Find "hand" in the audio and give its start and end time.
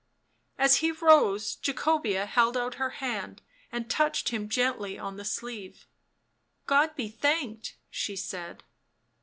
3.05-3.43